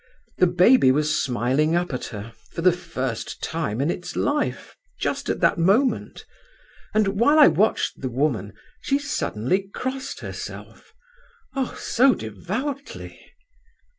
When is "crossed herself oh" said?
9.75-11.77